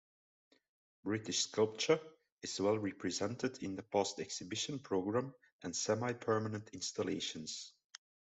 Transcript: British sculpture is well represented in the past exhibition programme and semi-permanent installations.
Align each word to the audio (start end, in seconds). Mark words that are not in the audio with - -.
British 1.03 1.43
sculpture 1.43 1.99
is 2.41 2.59
well 2.59 2.79
represented 2.79 3.61
in 3.61 3.75
the 3.75 3.83
past 3.83 4.19
exhibition 4.19 4.79
programme 4.79 5.31
and 5.61 5.75
semi-permanent 5.75 6.71
installations. 6.73 7.73